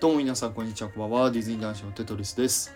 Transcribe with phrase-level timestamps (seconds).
[0.00, 0.90] どうも皆さんこんにちは。
[0.90, 1.30] こんばんは。
[1.30, 2.74] ディズニー男子のテトリスです。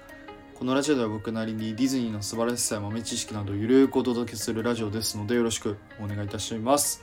[0.55, 7.03] このラジオでは僕なりにディズニーの素晴らしさや豆知識などゆるくお届けするラジオですのでよろしくお願いいたします。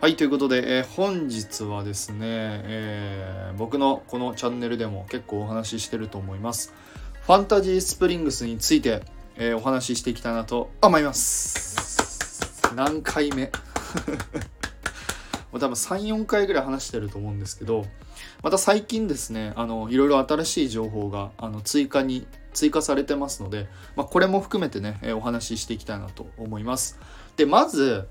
[0.00, 6.72] はいということで、えー本日はですね、えー僕のこのチャンネルでも結構お話ししてると思います。
[7.26, 9.02] ファンタジースプリングスについて、
[9.36, 12.72] えーお話ししていきたいなと思います。
[12.74, 13.52] 何回目？
[15.52, 17.86] もう多分34回ぐらい話してると思うんですけど
[18.44, 27.00] また最近ですねあのいろいろ新しい情報があの追加に追加されてますので、まあ、これも含めてね、えお話ししていきたいなと思います。
[27.36, 28.06] でまず、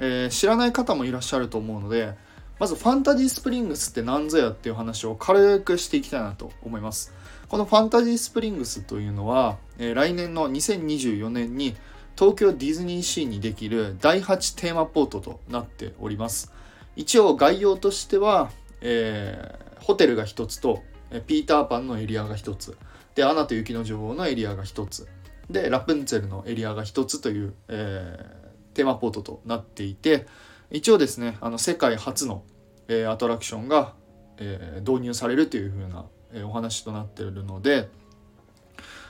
[0.00, 2.14] えー知らない方もいらっしゃると思うので
[2.58, 7.14] まずファンタジースプリングスって何ぞやっていう話を軽くしていきたいなと思います。
[7.48, 11.76] このファンタジースプリングスというのは、えー来年の2024年に
[12.18, 16.52] 東京ディズニーシーにできる第8テーマポートとなっております。
[16.96, 22.76] 一応概要としては、えーホテルが1つとえピーターパンのエリアが1つ
[23.14, 25.08] でアナと雪の女王のエリアが1つ
[25.50, 30.26] でラプンツェルのエリアが1つという、えーテーマポートとなっていて
[30.70, 32.42] 一応ですねあの世界初の、
[32.88, 33.94] えーアトラクションが、
[34.36, 36.04] えー導入されるという風な、
[36.34, 37.88] えお話となっているので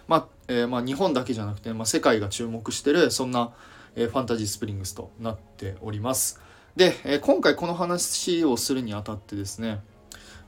[0.06, 3.52] まあ、えーまあ、日本だけじゃなくて、まあ、世界が注目してるそんな、
[3.96, 6.40] えファンタジースプリングスとなっております。
[6.76, 9.80] で、え今回この話をするにあたってですね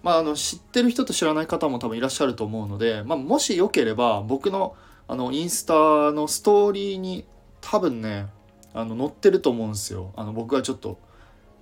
[0.03, 4.77] まあ、あの知ってる人と知らない方も多分いらっしゃると思うので、まあ、もしよければ僕の
[5.11, 5.73] あのインスタ
[6.13, 7.25] のストーリーに
[7.63, 8.27] 多分ね
[8.75, 10.13] あの載ってると思うんですよ。
[10.17, 10.99] あの僕がちょっと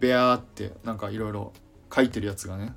[0.01, 1.53] ベアーってなんかいろいろ
[1.95, 2.75] 書いてるやつがね。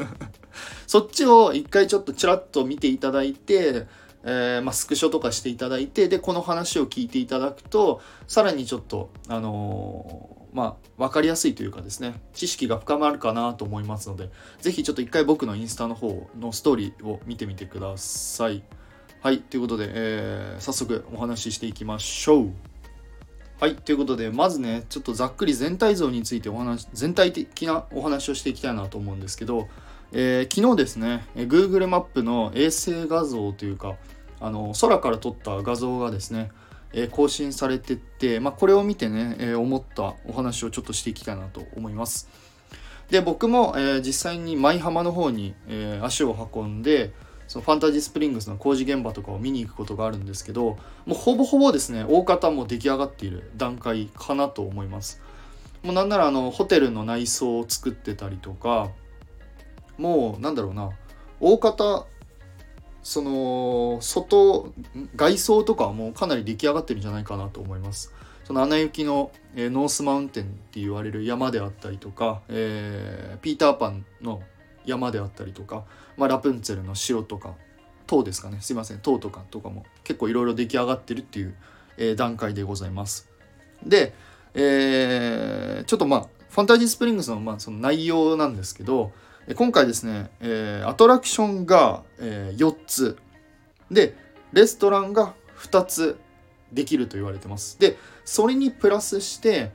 [0.86, 3.86] そっちを一回ちょっとちらっと見ていただいて、
[4.24, 18.62] えーまあ、スクショとかしていただいてでこの話を聞いていただくとさらにちょっとあのーまあ分かりやすいというかですね知識が深まるかなと思いますのでぜひちょっと一回僕のインスタの方のストーリーを見てみてください。
[19.22, 22.52] はい、ということで、えー早速お話ししていきましょう。
[23.60, 29.68] はい、ということで、まずね、ちょっとざっくり全体像についてお話、全体的なお話をしていきたいなと思うんですけど、
[30.12, 33.96] えー昨日ですね、Google マップの衛星画像というか、
[34.40, 36.50] あの空から撮った画像がですね、
[36.92, 42.28] え更新されてって、まあ、これを見てね、え思ったお話をちょっとしていきたいなと思います。
[43.10, 47.12] で僕も、え実際に舞浜の方に、え足を運んで
[47.50, 55.20] そのファンタジースプリングスの工事現場とかを見に行くことがあるんですけどもうほぼほぼですね大方も出来上がっている段階かなと思います
[55.82, 58.90] もうなんならあのホテルの内装を作ってたりとか
[59.98, 60.90] もうなんだろうな
[61.40, 62.06] 大方
[63.02, 64.72] その外
[65.16, 68.12] 外装とかはもうかなり出来上がってるんじゃないかなと思います。
[68.44, 74.42] そのアナ雪の、えーノースマウンテンって言われる山であったりとか、えーピーターパンの
[74.84, 75.84] 山であったりとか、
[76.16, 77.54] まあ、ラプンツェルの城とか
[78.06, 78.58] 塔ですかね。
[78.60, 78.98] すいません。
[78.98, 81.54] 塔とかとかも結構いろいろ出来上がってるっていう、
[81.96, 83.28] えー段階でございます。
[83.86, 84.14] で、
[84.54, 89.12] えーちょっとまあファンタジースプリングスの,、まあその内容なんですけど
[89.54, 93.18] 今回ですね、えーアトラクションが、えー4つ。
[93.90, 94.16] で
[94.52, 96.18] レストランが2つ
[96.72, 97.78] できると言われてます。
[97.78, 99.72] でそれにプラスして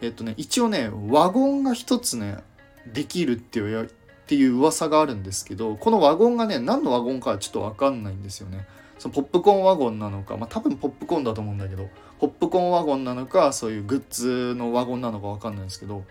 [0.00, 2.38] えっとね一応ねワゴンが1つね
[2.86, 3.88] できるっていうっ
[4.26, 8.66] ていう噂があるんですけどこのワゴンがね何のワゴンかはちょっと分かんないんですよね。
[8.98, 11.88] そのポップコーンワゴンなのかまあ多分ポップコーンだと思うんだけど
[12.20, 16.04] ポップコーンワゴンなのかそういうグッズのワゴンなのか分かんないんですけど、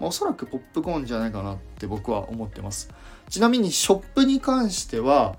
[0.00, 2.90] まあ、おそらくポップコーンじゃないかなって僕は思ってます。
[3.28, 5.36] ちなみにショップに関しては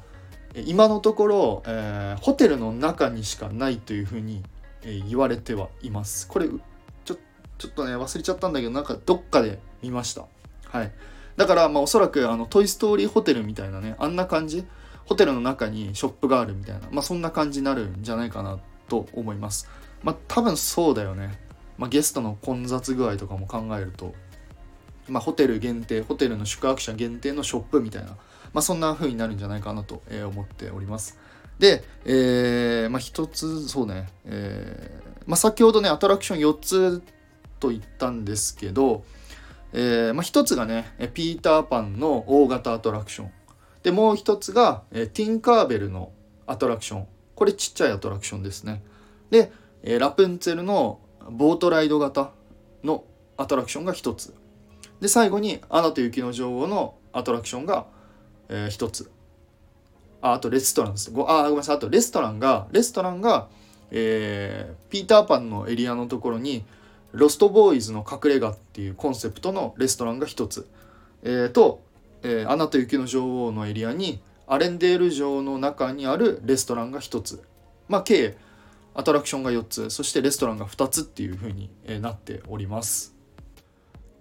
[0.65, 4.43] 今のところ、えーホテルの中にしかないというふうに、
[4.83, 6.27] えー言われてはいます。
[6.27, 7.15] これちょ
[7.57, 10.25] ちょっとね忘れちゃったんだけどなんかどっかで見ました。
[10.69, 10.91] はい。
[11.35, 14.65] だからまあおそらくあのトイ・ストーリーホテルみたいなねあんな感じ？
[15.05, 16.87] ホテルの中にショップがあるみたいな。
[16.91, 19.69] まあそんな感じになるんじゃないかなと思います。
[20.01, 21.37] まあ多分そうだよね、
[21.77, 24.13] まあ、ゲストの混雑具合とかも考えると
[25.07, 28.09] まあホテル限定ホテルの宿泊者限定のショップみたいな
[28.53, 31.17] まあそんな風になるんじゃないかなと思っております。
[31.59, 37.01] で、えーまあ一つそうね、えーまあ先ほどねアトラクション4つ
[37.59, 39.03] と言ったんですけど、
[39.73, 43.31] えーまあ、一つがねピーターパンの大型アトラクション。
[43.83, 46.11] でもう一つがえティンカーベルの
[46.47, 47.07] アトラクション。
[47.35, 48.83] これちっちゃいアトラクションですね。
[49.31, 49.51] で
[49.83, 50.99] えラプンツェルの
[51.29, 52.31] ボートライド型
[52.83, 53.03] の
[53.37, 54.33] アトラクションが一つ。
[55.01, 57.85] で最後に「アナと雪の女王」のアトラクションが、
[58.49, 59.09] えー一つ。
[60.21, 61.11] ああとレストランです。
[61.11, 61.75] ごあごめんなさい。
[61.75, 63.47] あとレストランがレストランが、
[63.91, 66.63] えーピーターパンのエリアのところに
[67.11, 70.67] ロストボーイズの隠れ家っていうコンセプトのレストランが一つ、
[71.23, 71.81] えーと、
[72.23, 77.41] えー、アナと雪の女王のエリアにアレンデール城の中にあるレストランが1つ。
[77.87, 78.37] まあ計
[78.93, 79.89] アトラクションが4つ。
[79.89, 81.69] そしてレストランが2つっていう風に
[82.01, 83.14] なっております。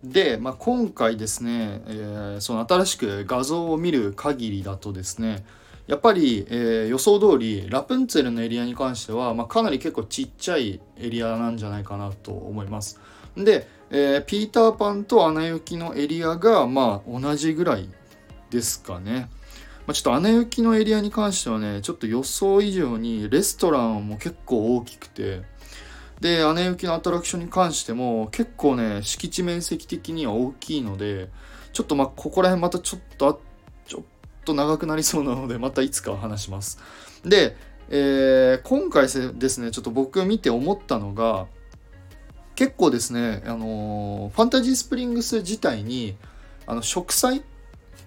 [0.05, 5.45] で、まあ、今回ですね、えー、その新しく画像を見る限りだとですね
[5.87, 13.01] やっぱり、えー、予想通りラプンツェルのエリアに関しては、まあ、かなり結構ちっちゃいエリアなんじゃないかなと思います。
[13.37, 17.89] で、えー、ピーターパンとアナ雪のエリアがまあ同じぐらい
[18.49, 19.29] ですかね。
[19.87, 25.43] まあ、ちょっとアナ雪のエリアに関してはねちょっと予想以上にレストランも結構大きくて
[26.21, 31.29] でアナ雪のアトラクションに関しても結構ね敷地面積的には大きいので
[31.73, 33.41] ちょっとまあここら辺またちょっと
[33.87, 34.03] ちょっ
[34.45, 36.79] と長くなりそうなのでまたいつか話します。
[37.25, 37.57] で、
[37.89, 41.47] えー、今回ですねちょっと僕見て思ったのが
[42.55, 46.17] 結構ですね、あのー、ファンタジースプリングス自体に
[46.67, 47.43] あの植栽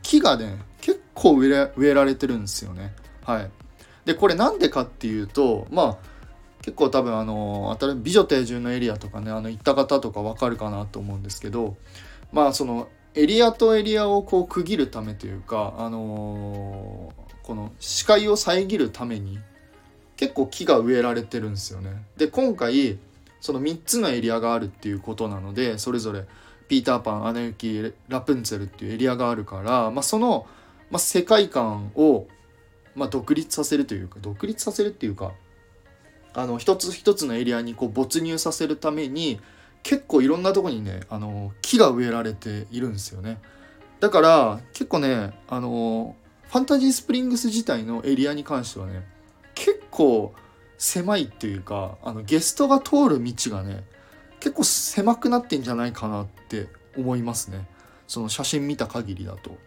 [0.01, 2.93] 木がね結構植え植えられてるんですよね。
[3.23, 3.51] はい、
[4.05, 6.16] でこれなんでかっていうとまあ
[6.67, 11.77] 結構多分あの美女定住のエリアとかねあの行った方とかわかるかなと思うんですけど
[12.33, 19.39] まあそのエリアとエリアをこう区切るためというか、あのー、この視界を遮るために
[20.17, 22.03] 結構木が植えられてるんですよね。
[22.17, 22.99] で今回
[23.39, 26.25] その3つのエリアがあるっていうことなのでそれぞれ
[26.67, 30.45] ピーターパンアナ雪ラプンツェルっていうエリアがあるから、まあ、その、
[30.91, 32.27] まあ、世界観を、
[32.93, 35.31] まあ、独立させるというか独立させるっていうか
[36.33, 39.39] あの一つ一つのエリアにこう没入させるために
[39.83, 43.39] 結構いろんなとこにねあの木が植えられているんですよね
[43.99, 49.05] だから結構ねあのファンタジースプリングス自体のエリアに関してはね
[49.55, 50.33] 結構
[50.77, 53.83] 狭いっていうかあのゲストが通る道がね
[54.39, 57.67] 結構狭くなってんじゃないかなって思いますね
[58.07, 59.57] その写真見た限りだと。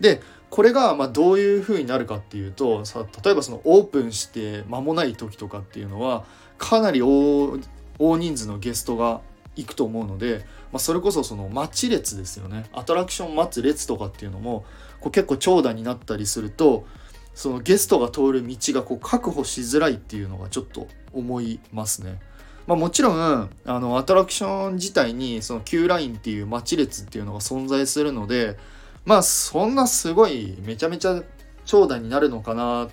[0.00, 0.22] で
[0.54, 6.24] これがまどういう風になるかっていうとさ例えばそのオープンして間もない時とかっていうのは
[6.58, 7.58] かなり大
[7.98, 9.20] 人数のゲストが
[9.56, 14.64] 行くと思うので、まあ、それこそその待ち列ですよねアトラクション待つ列とかっていうのも
[15.00, 16.86] こう結構長蛇になったりすると
[17.34, 22.20] そのゲストが通る道がこう確保しづらいっていうのがちょっと思いますね。
[22.68, 28.56] まあ、もちろんあのアトラクション自体にその Q ラインっていう待ち列っていうのが存在するので
[29.04, 31.22] まあそんなすごいめちゃめちゃ
[31.64, 32.88] 長蛇になるのかな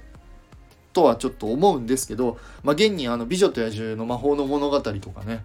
[0.94, 5.44] とはちょっと思うんですけど、まあ、現にあの「美女と野獣」の魔法の物語とかね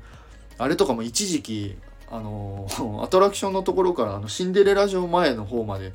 [0.59, 1.77] あれとかも一時期
[2.11, 2.67] あの
[3.03, 5.93] アトラクションのところからあのシンデレラ城前の方まで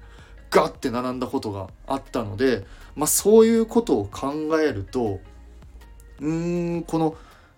[0.49, 2.65] ガッて並んだことがあったので、
[2.95, 5.19] まあ、そういうことを考えると
[6.19, 7.15] うーんこの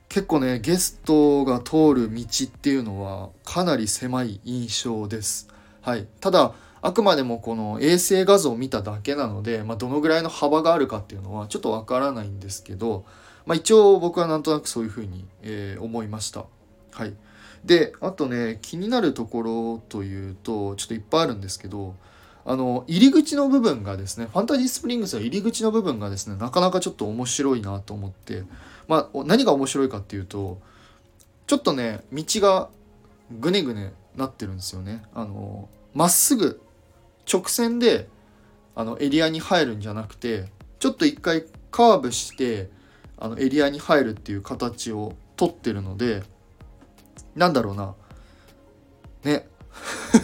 [0.09, 5.49] 結構ねゲストが通る道っていうのはかなり狭い印象です。
[5.81, 6.53] はい、ただ
[6.85, 13.05] あくまでもこの衛星画像を見ただけなので、まあ、どのぐらいの幅があるかっていうのはちょっとわからないんですけど、
[13.45, 16.43] まあ、一応僕はなんとなくそういうふうに、えー、思いました。
[16.91, 17.13] はい、
[17.63, 21.95] であとね気になるところというとちょっといっぱいあるんですけど
[22.45, 28.43] あの入り口の部分がですねファンタジースプリングスの入り口の部分がですねなかなかちょっと面白いなと思って
[28.89, 30.59] まあ何が面白いかっていうと
[31.47, 32.69] ちょっとね道が
[33.31, 36.61] ぐねぐねなってるんですよねあのまっすぐ
[37.31, 38.07] 直線で
[38.75, 40.45] あのエリアに入るんじゃなくて
[40.79, 42.69] ちょっと一回カーブして
[43.17, 46.23] あのエリアに入るっていう形をとってるので
[47.35, 47.95] なんだろうな。
[49.23, 49.47] ね。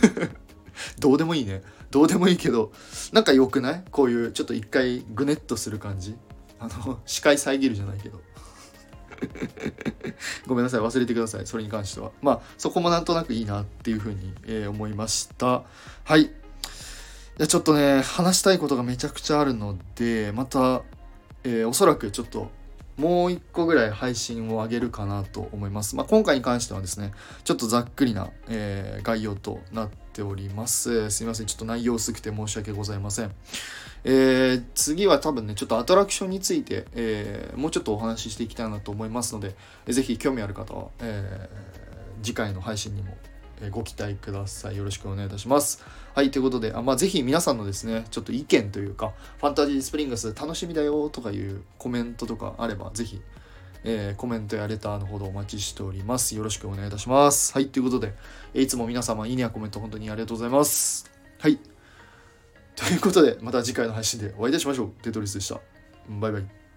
[1.00, 1.64] どうでもいいね。
[1.90, 2.72] どうでもいいけど
[3.14, 3.84] なんか良くない？
[3.90, 6.16] こういうちょっと一回グネッとする感じ。
[6.60, 8.22] あの視界遮るじゃないけど。
[10.46, 10.82] ごめんなさい。
[10.82, 11.48] 忘れてください。
[11.48, 12.12] それに関しては。
[12.22, 15.64] まあそこもなんとなくいいなっていうふうに、えー、思いました。
[16.04, 16.32] はい。
[17.40, 20.82] いやちょっとね話したいことがめちゃくちゃあるのでまた、
[21.46, 22.52] えー、おそらくちょっと
[22.98, 25.96] もう一個ぐらい配信を上げるかなと思います。
[25.96, 27.14] まあ、今回に関してはですね、
[27.46, 31.10] ちょっとざっくりな、えー、概要となっております。
[31.10, 33.32] すいません、ちょっと内容薄くて申し訳ございません。
[34.04, 39.56] えー、次は多分ね、ちょっとアトラクションについて、えー、もうちょっとお話ししていきたいなと思いますので、
[39.88, 41.50] ぜひ興味ある方は、え
[42.22, 43.18] 次回の配信にも
[43.72, 44.78] ご期待ください。
[44.78, 45.84] よろしくお願いいたします。
[46.16, 53.22] はい、ということで、あまあ、ぜひ皆さんのですね、ちょっと意見というか、ファンタジースプリングス楽しみだよとかいうコメントとかあれば、ぜひ、
[53.84, 56.36] えー、コメントやレターのほどお待ちしております。
[56.36, 57.54] よろしくお願いいたします。
[57.54, 58.14] はい、ということで、
[58.54, 61.10] いつも皆様、いいねやコメント本当にありがとうございます。
[61.40, 61.60] はい。
[62.76, 64.90] ということで、また次回の配信でお会いいたしましょう。
[65.04, 65.60] テトリスでした。
[66.08, 66.69] バイバイ。